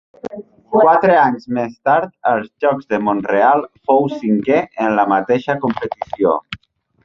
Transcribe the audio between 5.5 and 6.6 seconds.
competició.